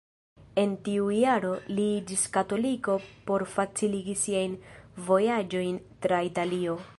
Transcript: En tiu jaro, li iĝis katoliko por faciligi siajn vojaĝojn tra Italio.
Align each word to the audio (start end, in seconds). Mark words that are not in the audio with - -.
En 0.61 0.71
tiu 0.85 1.09
jaro, 1.15 1.51
li 1.79 1.85
iĝis 1.97 2.23
katoliko 2.37 2.95
por 3.29 3.45
faciligi 3.57 4.17
siajn 4.23 4.57
vojaĝojn 5.11 5.81
tra 6.07 6.25
Italio. 6.31 6.81